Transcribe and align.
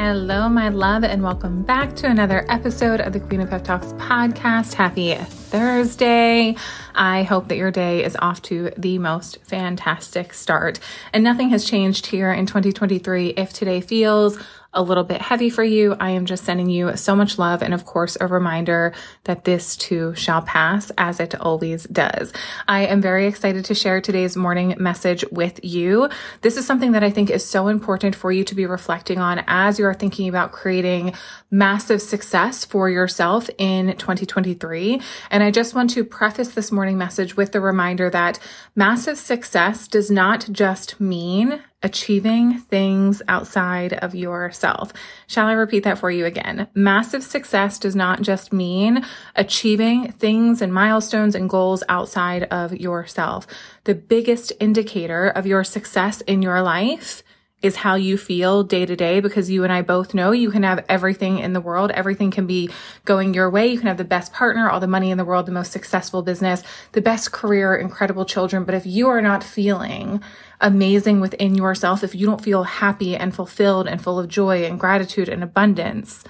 Hello, 0.00 0.48
my 0.48 0.68
love, 0.68 1.02
and 1.02 1.24
welcome 1.24 1.64
back 1.64 1.96
to 1.96 2.06
another 2.06 2.46
episode 2.48 3.00
of 3.00 3.12
the 3.12 3.18
Queen 3.18 3.40
of 3.40 3.50
Pep 3.50 3.64
Talks 3.64 3.88
podcast. 3.94 4.74
Happy 4.74 5.16
Thursday. 5.16 6.54
I 6.94 7.24
hope 7.24 7.48
that 7.48 7.56
your 7.56 7.72
day 7.72 8.04
is 8.04 8.16
off 8.20 8.40
to 8.42 8.70
the 8.78 8.98
most 8.98 9.38
fantastic 9.42 10.34
start. 10.34 10.78
And 11.12 11.24
nothing 11.24 11.50
has 11.50 11.64
changed 11.64 12.06
here 12.06 12.30
in 12.32 12.46
2023. 12.46 13.30
If 13.30 13.52
today 13.52 13.80
feels 13.80 14.38
a 14.78 14.82
little 14.82 15.02
bit 15.02 15.20
heavy 15.20 15.50
for 15.50 15.64
you, 15.64 15.96
I 15.98 16.10
am 16.10 16.24
just 16.24 16.44
sending 16.44 16.70
you 16.70 16.96
so 16.96 17.16
much 17.16 17.36
love 17.36 17.62
and, 17.62 17.74
of 17.74 17.84
course, 17.84 18.16
a 18.20 18.28
reminder 18.28 18.94
that 19.24 19.44
this 19.44 19.76
too 19.76 20.14
shall 20.14 20.40
pass 20.40 20.92
as 20.96 21.18
it 21.18 21.34
always 21.40 21.82
does. 21.84 22.32
I 22.68 22.86
am 22.86 23.02
very 23.02 23.26
excited 23.26 23.64
to 23.64 23.74
share 23.74 24.00
today's 24.00 24.36
morning 24.36 24.76
message 24.78 25.24
with 25.32 25.58
you. 25.64 26.08
This 26.42 26.56
is 26.56 26.64
something 26.64 26.92
that 26.92 27.02
I 27.02 27.10
think 27.10 27.28
is 27.28 27.44
so 27.44 27.66
important 27.66 28.14
for 28.14 28.30
you 28.30 28.44
to 28.44 28.54
be 28.54 28.66
reflecting 28.66 29.18
on 29.18 29.42
as 29.48 29.80
you 29.80 29.84
are 29.84 29.94
thinking 29.94 30.28
about 30.28 30.52
creating 30.52 31.12
massive 31.50 32.00
success 32.00 32.64
for 32.64 32.88
yourself 32.88 33.50
in 33.58 33.96
2023. 33.96 35.02
And 35.32 35.42
I 35.42 35.50
just 35.50 35.74
want 35.74 35.90
to 35.90 36.04
preface 36.04 36.50
this 36.50 36.70
morning 36.70 36.96
message 36.96 37.36
with 37.36 37.50
the 37.50 37.60
reminder 37.60 38.10
that 38.10 38.38
massive 38.76 39.18
success 39.18 39.88
does 39.88 40.08
not 40.08 40.46
just 40.52 41.00
mean 41.00 41.64
achieving 41.82 42.58
things 42.58 43.22
outside 43.28 43.92
of 43.94 44.14
yourself. 44.14 44.92
Shall 45.28 45.46
I 45.46 45.52
repeat 45.52 45.84
that 45.84 45.98
for 45.98 46.10
you 46.10 46.26
again? 46.26 46.66
Massive 46.74 47.22
success 47.22 47.78
does 47.78 47.94
not 47.94 48.22
just 48.22 48.52
mean 48.52 49.04
achieving 49.36 50.10
things 50.12 50.60
and 50.60 50.74
milestones 50.74 51.36
and 51.36 51.48
goals 51.48 51.84
outside 51.88 52.44
of 52.44 52.74
yourself. 52.74 53.46
The 53.84 53.94
biggest 53.94 54.52
indicator 54.58 55.28
of 55.28 55.46
your 55.46 55.62
success 55.62 56.20
in 56.22 56.42
your 56.42 56.62
life 56.62 57.22
is 57.60 57.76
how 57.76 57.96
you 57.96 58.16
feel 58.16 58.62
day 58.62 58.86
to 58.86 58.94
day 58.94 59.18
because 59.18 59.50
you 59.50 59.64
and 59.64 59.72
I 59.72 59.82
both 59.82 60.14
know 60.14 60.30
you 60.30 60.50
can 60.50 60.62
have 60.62 60.84
everything 60.88 61.40
in 61.40 61.54
the 61.54 61.60
world. 61.60 61.90
Everything 61.90 62.30
can 62.30 62.46
be 62.46 62.70
going 63.04 63.34
your 63.34 63.50
way. 63.50 63.66
You 63.66 63.78
can 63.78 63.88
have 63.88 63.96
the 63.96 64.04
best 64.04 64.32
partner, 64.32 64.70
all 64.70 64.78
the 64.78 64.86
money 64.86 65.10
in 65.10 65.18
the 65.18 65.24
world, 65.24 65.46
the 65.46 65.52
most 65.52 65.72
successful 65.72 66.22
business, 66.22 66.62
the 66.92 67.00
best 67.00 67.32
career, 67.32 67.74
incredible 67.74 68.24
children. 68.24 68.64
But 68.64 68.76
if 68.76 68.86
you 68.86 69.08
are 69.08 69.20
not 69.20 69.42
feeling 69.42 70.22
amazing 70.60 71.18
within 71.20 71.56
yourself, 71.56 72.04
if 72.04 72.14
you 72.14 72.26
don't 72.26 72.44
feel 72.44 72.62
happy 72.62 73.16
and 73.16 73.34
fulfilled 73.34 73.88
and 73.88 74.00
full 74.00 74.20
of 74.20 74.28
joy 74.28 74.64
and 74.64 74.78
gratitude 74.78 75.28
and 75.28 75.42
abundance, 75.42 76.22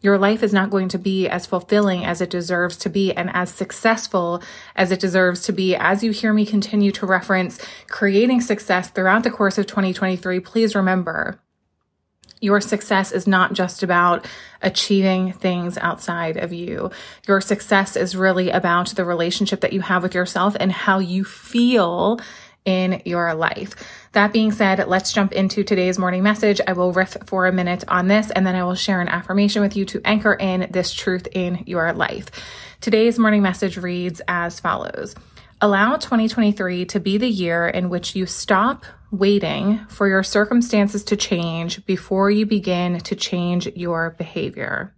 your 0.00 0.18
life 0.18 0.42
is 0.42 0.52
not 0.52 0.70
going 0.70 0.88
to 0.88 0.98
be 0.98 1.28
as 1.28 1.46
fulfilling 1.46 2.04
as 2.04 2.20
it 2.20 2.30
deserves 2.30 2.76
to 2.78 2.90
be 2.90 3.12
and 3.12 3.30
as 3.32 3.50
successful 3.50 4.42
as 4.74 4.92
it 4.92 5.00
deserves 5.00 5.42
to 5.42 5.52
be. 5.52 5.74
As 5.74 6.04
you 6.04 6.10
hear 6.12 6.32
me 6.32 6.46
continue 6.46 6.92
to 6.92 7.06
reference 7.06 7.58
creating 7.88 8.40
success 8.40 8.90
throughout 8.90 9.22
the 9.22 9.30
course 9.30 9.58
of 9.58 9.66
2023, 9.66 10.40
please 10.40 10.74
remember 10.74 11.40
your 12.40 12.60
success 12.60 13.12
is 13.12 13.26
not 13.26 13.54
just 13.54 13.82
about 13.82 14.26
achieving 14.60 15.32
things 15.32 15.78
outside 15.78 16.36
of 16.36 16.52
you. 16.52 16.90
Your 17.26 17.40
success 17.40 17.96
is 17.96 18.14
really 18.14 18.50
about 18.50 18.88
the 18.90 19.04
relationship 19.04 19.62
that 19.62 19.72
you 19.72 19.80
have 19.80 20.02
with 20.02 20.14
yourself 20.14 20.54
and 20.60 20.70
how 20.70 20.98
you 20.98 21.24
feel 21.24 22.20
in 22.66 23.00
your 23.06 23.32
life. 23.34 23.74
That 24.12 24.32
being 24.32 24.52
said, 24.52 24.86
let's 24.86 25.12
jump 25.12 25.32
into 25.32 25.64
today's 25.64 25.98
morning 25.98 26.22
message. 26.22 26.60
I 26.66 26.74
will 26.74 26.92
riff 26.92 27.16
for 27.24 27.46
a 27.46 27.52
minute 27.52 27.84
on 27.88 28.08
this 28.08 28.30
and 28.30 28.46
then 28.46 28.54
I 28.54 28.64
will 28.64 28.74
share 28.74 29.00
an 29.00 29.08
affirmation 29.08 29.62
with 29.62 29.76
you 29.76 29.86
to 29.86 30.02
anchor 30.04 30.34
in 30.34 30.68
this 30.70 30.92
truth 30.92 31.26
in 31.32 31.62
your 31.66 31.92
life. 31.94 32.26
Today's 32.80 33.18
morning 33.18 33.42
message 33.42 33.78
reads 33.78 34.20
as 34.28 34.60
follows. 34.60 35.14
Allow 35.60 35.96
2023 35.96 36.84
to 36.86 37.00
be 37.00 37.16
the 37.16 37.28
year 37.28 37.66
in 37.66 37.88
which 37.88 38.14
you 38.14 38.26
stop 38.26 38.84
waiting 39.10 39.78
for 39.88 40.06
your 40.08 40.22
circumstances 40.22 41.04
to 41.04 41.16
change 41.16 41.84
before 41.86 42.30
you 42.30 42.44
begin 42.44 42.98
to 42.98 43.16
change 43.16 43.66
your 43.74 44.10
behavior. 44.18 44.92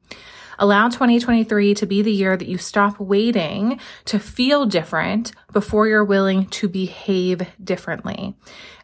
Allow 0.61 0.89
2023 0.89 1.75
to 1.75 1.87
be 1.87 2.03
the 2.03 2.13
year 2.13 2.37
that 2.37 2.49
you 2.49 2.59
stop 2.59 2.99
waiting 2.99 3.79
to 4.07 4.19
feel 4.19 4.67
different 4.67 5.33
before 5.53 5.87
you're 5.87 6.05
willing 6.05 6.47
to 6.47 6.69
behave 6.69 7.43
differently. 7.63 8.35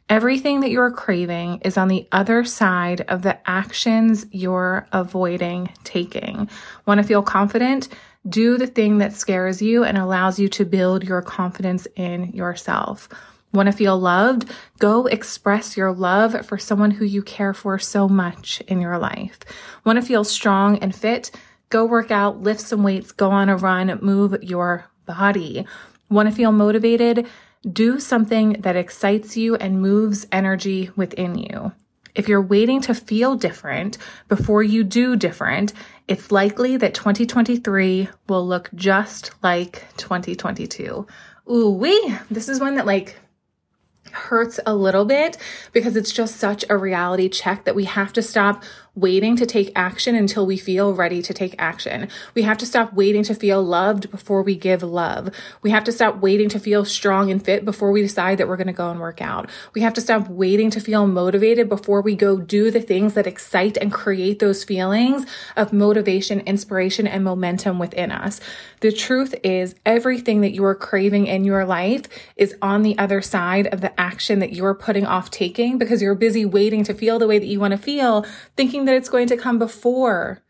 Everything 0.08 0.60
that 0.60 0.70
you're 0.70 0.92
craving 0.92 1.60
is 1.64 1.76
on 1.76 1.88
the 1.88 2.06
other 2.12 2.44
side 2.44 3.00
of 3.02 3.22
the 3.22 3.38
actions 3.48 4.26
you're 4.30 4.86
avoiding 4.92 5.70
taking. 5.82 6.48
Want 6.86 6.98
to 6.98 7.06
feel 7.06 7.22
confident? 7.22 7.88
Do 8.28 8.56
the 8.56 8.66
thing 8.66 8.98
that 8.98 9.14
scares 9.14 9.60
you 9.60 9.82
and 9.82 9.98
allows 9.98 10.38
you 10.38 10.48
to 10.50 10.64
build 10.64 11.02
your 11.04 11.22
confidence 11.22 11.88
in 11.96 12.32
yourself. 12.32 13.08
Want 13.52 13.66
to 13.66 13.72
feel 13.72 13.98
loved? 13.98 14.50
Go 14.78 15.06
express 15.06 15.76
your 15.76 15.92
love 15.92 16.44
for 16.46 16.58
someone 16.58 16.90
who 16.90 17.04
you 17.04 17.22
care 17.22 17.54
for 17.54 17.78
so 17.78 18.08
much 18.08 18.60
in 18.68 18.80
your 18.80 18.98
life. 18.98 19.38
Want 19.84 19.96
to 19.98 20.06
feel 20.06 20.24
strong 20.24 20.78
and 20.78 20.94
fit? 20.94 21.30
Go 21.74 21.84
work 21.84 22.12
out, 22.12 22.40
lift 22.40 22.60
some 22.60 22.84
weights, 22.84 23.10
go 23.10 23.32
on 23.32 23.48
a 23.48 23.56
run, 23.56 23.98
move 24.00 24.40
your 24.44 24.84
body. 25.06 25.66
Want 26.08 26.28
to 26.28 26.32
feel 26.32 26.52
motivated? 26.52 27.26
Do 27.68 27.98
something 27.98 28.52
that 28.60 28.76
excites 28.76 29.36
you 29.36 29.56
and 29.56 29.82
moves 29.82 30.24
energy 30.30 30.92
within 30.94 31.36
you. 31.36 31.72
If 32.14 32.28
you're 32.28 32.40
waiting 32.40 32.80
to 32.82 32.94
feel 32.94 33.34
different 33.34 33.98
before 34.28 34.62
you 34.62 34.84
do 34.84 35.16
different, 35.16 35.72
it's 36.06 36.30
likely 36.30 36.76
that 36.76 36.94
2023 36.94 38.08
will 38.28 38.46
look 38.46 38.70
just 38.76 39.32
like 39.42 39.84
2022. 39.96 41.04
Ooh, 41.50 41.70
wee! 41.70 42.14
This 42.30 42.48
is 42.48 42.60
one 42.60 42.76
that 42.76 42.86
like 42.86 43.16
hurts 44.12 44.60
a 44.64 44.76
little 44.76 45.04
bit 45.04 45.36
because 45.72 45.96
it's 45.96 46.12
just 46.12 46.36
such 46.36 46.64
a 46.70 46.78
reality 46.78 47.28
check 47.28 47.64
that 47.64 47.74
we 47.74 47.84
have 47.84 48.12
to 48.12 48.22
stop 48.22 48.62
waiting 48.94 49.37
to 49.37 49.47
take 49.47 49.72
action 49.75 50.15
until 50.15 50.47
we 50.47 50.56
feel 50.56 50.94
ready 50.94 51.21
to 51.21 51.34
take 51.34 51.55
action. 51.59 52.09
We 52.34 52.43
have 52.43 52.59
to 52.59 52.66
stop 52.66 52.93
waiting 52.93 53.25
to 53.25 53.34
feel 53.34 53.62
loved 53.62 54.10
before 54.10 54.43
we 54.43 54.55
give 54.55 54.82
love. 54.82 55.31
We 55.62 55.71
have 55.71 55.84
to 55.84 55.93
stop 55.93 56.19
waiting 56.19 56.49
to 56.50 56.60
feel 56.60 56.84
strong 56.84 57.31
and 57.31 57.44
fit 57.44 57.65
before 57.65 57.91
we 57.91 58.03
decide 58.03 58.38
that 58.38 58.47
we're 58.47 58.56
going 58.56 58.69
to 58.69 58.72
go 58.72 58.91
and 58.91 59.00
work 59.00 59.21
out. 59.21 59.50
We 59.75 59.81
have 59.81 59.94
to 59.94 60.00
stop 60.00 60.28
waiting 60.28 60.71
to 60.71 60.81
feel 60.81 61.06
motivated 61.06 61.69
before 61.69 62.03
we 62.03 62.15
go 62.15 62.38
do 62.38 62.71
the 62.71 62.81
things 62.81 63.15
that 63.15 63.27
excite 63.27 63.77
and 63.77 63.93
create 63.93 64.38
those 64.38 64.62
feelings 64.62 65.26
of 65.56 65.72
motivation, 65.72 66.41
inspiration, 66.41 67.06
and 67.06 67.25
momentum 67.25 67.78
within 67.78 68.12
us. 68.12 68.41
The 68.81 68.93
truth 68.93 69.34
is 69.43 69.75
everything 69.87 70.43
that 70.43 70.53
you 70.53 70.65
are 70.65 70.75
craving 70.75 71.26
in 71.26 71.44
your 71.44 71.65
life 71.65 72.03
is 72.37 72.55
on 72.61 72.82
the 72.82 72.97
other 72.99 73.22
side 73.22 73.66
of 73.69 73.81
the 73.81 73.99
action 73.99 74.41
that 74.41 74.53
you're 74.53 74.75
putting 74.75 75.06
off 75.06 75.31
taking 75.31 75.78
because 75.78 76.03
you're 76.03 76.15
busy 76.15 76.44
waiting 76.44 76.84
to 76.84 76.94
feel 76.94 77.19
the 77.19 77.26
way 77.26 77.38
that 77.38 77.47
you 77.47 77.59
want 77.59 77.72
to 77.72 77.78
feel, 77.78 78.26
thinking 78.56 78.83
that 78.84 78.94
it's 78.94 79.08
going 79.08 79.28
to 79.28 79.36
come 79.36 79.58
before 79.58 80.42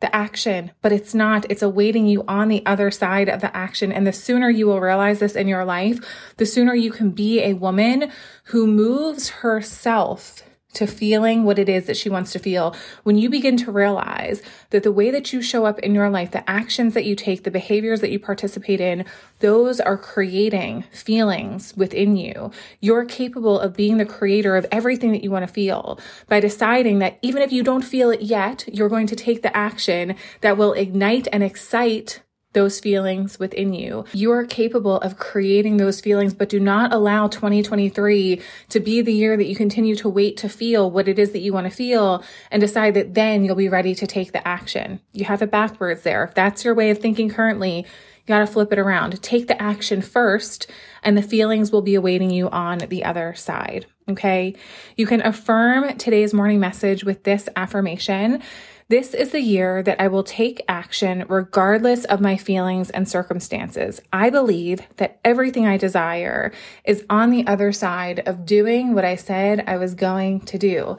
the 0.00 0.14
action, 0.14 0.70
but 0.82 0.92
it's 0.92 1.14
not. 1.14 1.46
It's 1.48 1.62
awaiting 1.62 2.06
you 2.06 2.24
on 2.28 2.48
the 2.48 2.64
other 2.66 2.90
side 2.90 3.28
of 3.28 3.40
the 3.40 3.56
action. 3.56 3.90
And 3.90 4.06
the 4.06 4.12
sooner 4.12 4.50
you 4.50 4.66
will 4.66 4.80
realize 4.80 5.18
this 5.20 5.36
in 5.36 5.48
your 5.48 5.64
life, 5.64 5.98
the 6.36 6.46
sooner 6.46 6.74
you 6.74 6.90
can 6.90 7.10
be 7.10 7.40
a 7.40 7.54
woman 7.54 8.10
who 8.44 8.66
moves 8.66 9.30
herself 9.30 10.42
to 10.74 10.86
feeling 10.86 11.44
what 11.44 11.58
it 11.58 11.68
is 11.68 11.86
that 11.86 11.96
she 11.96 12.08
wants 12.08 12.32
to 12.32 12.38
feel, 12.38 12.74
when 13.02 13.16
you 13.16 13.30
begin 13.30 13.56
to 13.58 13.72
realize 13.72 14.42
that 14.70 14.82
the 14.82 14.92
way 14.92 15.10
that 15.10 15.32
you 15.32 15.40
show 15.40 15.64
up 15.64 15.78
in 15.78 15.94
your 15.94 16.10
life, 16.10 16.30
the 16.30 16.48
actions 16.48 16.94
that 16.94 17.04
you 17.04 17.16
take, 17.16 17.44
the 17.44 17.50
behaviors 17.50 18.00
that 18.00 18.10
you 18.10 18.18
participate 18.18 18.80
in, 18.80 19.04
those 19.40 19.80
are 19.80 19.96
creating 19.96 20.82
feelings 20.90 21.76
within 21.76 22.16
you. 22.16 22.50
You're 22.80 23.04
capable 23.04 23.58
of 23.58 23.76
being 23.76 23.96
the 23.96 24.04
creator 24.04 24.56
of 24.56 24.66
everything 24.72 25.12
that 25.12 25.22
you 25.22 25.30
want 25.30 25.46
to 25.46 25.52
feel 25.52 25.98
by 26.28 26.40
deciding 26.40 26.98
that 26.98 27.18
even 27.22 27.42
if 27.42 27.52
you 27.52 27.62
don't 27.62 27.82
feel 27.82 28.10
it 28.10 28.22
yet, 28.22 28.64
you're 28.72 28.88
going 28.88 29.06
to 29.06 29.16
take 29.16 29.42
the 29.42 29.56
action 29.56 30.16
that 30.40 30.56
will 30.56 30.72
ignite 30.72 31.28
and 31.32 31.42
excite 31.42 32.20
those 32.54 32.80
feelings 32.80 33.38
within 33.38 33.74
you. 33.74 34.04
You 34.12 34.32
are 34.32 34.44
capable 34.44 34.96
of 34.96 35.18
creating 35.18 35.76
those 35.76 36.00
feelings, 36.00 36.32
but 36.34 36.48
do 36.48 36.58
not 36.58 36.92
allow 36.92 37.28
2023 37.28 38.40
to 38.70 38.80
be 38.80 39.02
the 39.02 39.12
year 39.12 39.36
that 39.36 39.46
you 39.46 39.54
continue 39.54 39.94
to 39.96 40.08
wait 40.08 40.36
to 40.38 40.48
feel 40.48 40.90
what 40.90 41.08
it 41.08 41.18
is 41.18 41.32
that 41.32 41.40
you 41.40 41.52
want 41.52 41.66
to 41.68 41.74
feel 41.74 42.24
and 42.50 42.60
decide 42.60 42.94
that 42.94 43.14
then 43.14 43.44
you'll 43.44 43.54
be 43.54 43.68
ready 43.68 43.94
to 43.94 44.06
take 44.06 44.32
the 44.32 44.46
action. 44.46 45.00
You 45.12 45.26
have 45.26 45.42
it 45.42 45.50
backwards 45.50 46.02
there. 46.02 46.24
If 46.24 46.34
that's 46.34 46.64
your 46.64 46.74
way 46.74 46.90
of 46.90 46.98
thinking 46.98 47.28
currently, 47.28 47.86
you 48.26 48.28
got 48.28 48.38
to 48.38 48.46
flip 48.46 48.72
it 48.72 48.78
around. 48.78 49.22
Take 49.22 49.48
the 49.48 49.60
action 49.60 50.00
first, 50.00 50.70
and 51.02 51.16
the 51.16 51.22
feelings 51.22 51.70
will 51.70 51.82
be 51.82 51.94
awaiting 51.94 52.30
you 52.30 52.48
on 52.48 52.78
the 52.78 53.04
other 53.04 53.34
side. 53.34 53.84
Okay. 54.08 54.54
You 54.96 55.06
can 55.06 55.20
affirm 55.20 55.96
today's 55.98 56.32
morning 56.32 56.60
message 56.60 57.04
with 57.04 57.24
this 57.24 57.48
affirmation. 57.56 58.42
This 58.88 59.14
is 59.14 59.30
the 59.30 59.40
year 59.40 59.82
that 59.82 59.98
I 59.98 60.08
will 60.08 60.22
take 60.22 60.62
action 60.68 61.24
regardless 61.26 62.04
of 62.04 62.20
my 62.20 62.36
feelings 62.36 62.90
and 62.90 63.08
circumstances. 63.08 64.02
I 64.12 64.28
believe 64.28 64.82
that 64.98 65.18
everything 65.24 65.66
I 65.66 65.78
desire 65.78 66.52
is 66.84 67.02
on 67.08 67.30
the 67.30 67.46
other 67.46 67.72
side 67.72 68.20
of 68.28 68.44
doing 68.44 68.94
what 68.94 69.06
I 69.06 69.16
said 69.16 69.64
I 69.66 69.78
was 69.78 69.94
going 69.94 70.40
to 70.42 70.58
do. 70.58 70.98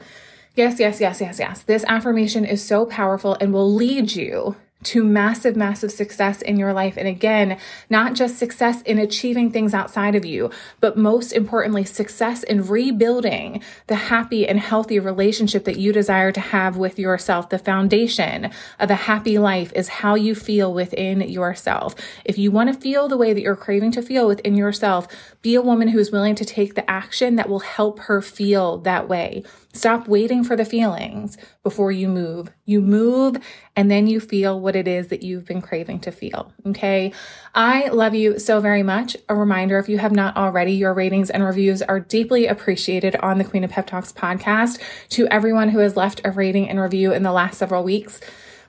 Yes, 0.56 0.80
yes, 0.80 1.00
yes, 1.00 1.20
yes, 1.20 1.38
yes. 1.38 1.62
This 1.62 1.84
affirmation 1.86 2.44
is 2.44 2.60
so 2.64 2.86
powerful 2.86 3.36
and 3.40 3.52
will 3.52 3.72
lead 3.72 4.16
you 4.16 4.56
to 4.84 5.02
massive, 5.02 5.56
massive 5.56 5.90
success 5.90 6.42
in 6.42 6.58
your 6.58 6.72
life. 6.72 6.96
And 6.96 7.08
again, 7.08 7.58
not 7.90 8.14
just 8.14 8.38
success 8.38 8.82
in 8.82 8.98
achieving 8.98 9.50
things 9.50 9.74
outside 9.74 10.14
of 10.14 10.24
you, 10.24 10.50
but 10.80 10.96
most 10.96 11.32
importantly, 11.32 11.84
success 11.84 12.42
in 12.42 12.66
rebuilding 12.66 13.62
the 13.86 13.96
happy 13.96 14.46
and 14.46 14.60
healthy 14.60 15.00
relationship 15.00 15.64
that 15.64 15.78
you 15.78 15.92
desire 15.92 16.30
to 16.30 16.40
have 16.40 16.76
with 16.76 16.98
yourself. 16.98 17.48
The 17.48 17.58
foundation 17.58 18.50
of 18.78 18.90
a 18.90 18.94
happy 18.94 19.38
life 19.38 19.72
is 19.74 19.88
how 19.88 20.14
you 20.14 20.34
feel 20.34 20.72
within 20.72 21.22
yourself. 21.22 21.94
If 22.24 22.38
you 22.38 22.50
want 22.50 22.72
to 22.72 22.78
feel 22.78 23.08
the 23.08 23.16
way 23.16 23.32
that 23.32 23.42
you're 23.42 23.56
craving 23.56 23.92
to 23.92 24.02
feel 24.02 24.28
within 24.28 24.56
yourself, 24.56 25.08
be 25.42 25.54
a 25.54 25.62
woman 25.62 25.88
who 25.88 25.98
is 25.98 26.12
willing 26.12 26.34
to 26.36 26.44
take 26.44 26.74
the 26.74 26.88
action 26.88 27.36
that 27.36 27.48
will 27.48 27.60
help 27.60 27.98
her 28.00 28.20
feel 28.20 28.78
that 28.78 29.08
way. 29.08 29.42
Stop 29.72 30.08
waiting 30.08 30.42
for 30.42 30.56
the 30.56 30.64
feelings 30.64 31.36
before 31.62 31.92
you 31.92 32.08
move. 32.08 32.50
You 32.64 32.80
move 32.80 33.36
and 33.76 33.90
then 33.90 34.06
you 34.06 34.20
feel 34.20 34.58
what 34.66 34.74
it 34.74 34.88
is 34.88 35.06
that 35.08 35.22
you've 35.22 35.44
been 35.44 35.62
craving 35.62 36.00
to 36.00 36.10
feel. 36.10 36.52
Okay. 36.66 37.12
I 37.54 37.86
love 37.86 38.16
you 38.16 38.40
so 38.40 38.58
very 38.58 38.82
much. 38.82 39.16
A 39.28 39.34
reminder 39.36 39.78
if 39.78 39.88
you 39.88 39.98
have 39.98 40.10
not 40.10 40.36
already, 40.36 40.72
your 40.72 40.92
ratings 40.92 41.30
and 41.30 41.44
reviews 41.44 41.82
are 41.82 42.00
deeply 42.00 42.48
appreciated 42.48 43.14
on 43.16 43.38
the 43.38 43.44
Queen 43.44 43.62
of 43.62 43.70
Pep 43.70 43.86
Talks 43.86 44.10
podcast. 44.10 44.80
To 45.10 45.28
everyone 45.28 45.68
who 45.68 45.78
has 45.78 45.96
left 45.96 46.20
a 46.24 46.32
rating 46.32 46.68
and 46.68 46.80
review 46.80 47.12
in 47.12 47.22
the 47.22 47.30
last 47.30 47.58
several 47.58 47.84
weeks, 47.84 48.20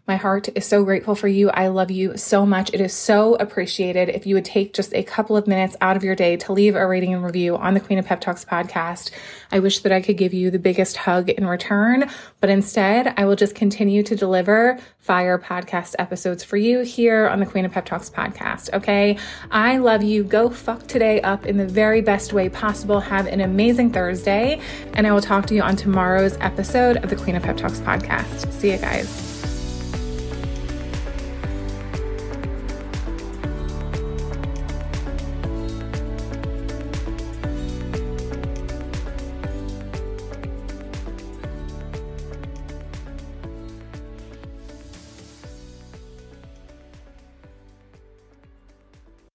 my 0.07 0.15
heart 0.15 0.47
is 0.55 0.65
so 0.65 0.85
grateful 0.85 1.15
for 1.15 1.27
you. 1.27 1.49
I 1.49 1.67
love 1.67 1.91
you 1.91 2.15
so 2.15 2.45
much. 2.45 2.73
It 2.73 2.79
is 2.79 2.93
so 2.93 3.35
appreciated 3.35 4.07
if 4.07 4.25
you 4.25 4.35
would 4.35 4.45
take 4.45 4.73
just 4.73 4.93
a 4.93 5.03
couple 5.03 5.35
of 5.35 5.47
minutes 5.47 5.75
out 5.81 5.97
of 5.97 6.03
your 6.03 6.15
day 6.15 6.37
to 6.37 6.53
leave 6.53 6.75
a 6.75 6.87
rating 6.87 7.13
and 7.13 7.23
review 7.23 7.57
on 7.57 7.73
the 7.73 7.81
Queen 7.81 7.99
of 7.99 8.05
Pep 8.05 8.21
Talks 8.21 8.45
podcast. 8.45 9.11
I 9.51 9.59
wish 9.59 9.79
that 9.79 9.91
I 9.91 10.01
could 10.01 10.17
give 10.17 10.33
you 10.33 10.49
the 10.49 10.59
biggest 10.59 10.95
hug 10.95 11.29
in 11.29 11.45
return, 11.45 12.09
but 12.39 12.49
instead 12.49 13.13
I 13.17 13.25
will 13.25 13.35
just 13.35 13.53
continue 13.53 14.01
to 14.03 14.15
deliver 14.15 14.79
fire 14.99 15.37
podcast 15.37 15.95
episodes 15.99 16.41
for 16.41 16.55
you 16.55 16.79
here 16.81 17.27
on 17.27 17.39
the 17.39 17.45
Queen 17.45 17.65
of 17.65 17.73
Pep 17.73 17.85
Talks 17.85 18.09
podcast. 18.09 18.71
Okay. 18.73 19.17
I 19.51 19.77
love 19.77 20.03
you. 20.03 20.23
Go 20.23 20.49
fuck 20.49 20.87
today 20.87 21.19
up 21.21 21.45
in 21.45 21.57
the 21.57 21.67
very 21.67 22.01
best 22.01 22.31
way 22.31 22.47
possible. 22.47 23.01
Have 23.01 23.27
an 23.27 23.41
amazing 23.41 23.91
Thursday, 23.91 24.61
and 24.93 25.05
I 25.05 25.11
will 25.11 25.21
talk 25.21 25.45
to 25.47 25.55
you 25.55 25.61
on 25.61 25.75
tomorrow's 25.75 26.37
episode 26.39 26.97
of 26.97 27.09
the 27.09 27.17
Queen 27.17 27.35
of 27.35 27.43
Pep 27.43 27.57
Talks 27.57 27.79
podcast. 27.81 28.51
See 28.53 28.71
you 28.71 28.77
guys. 28.77 29.26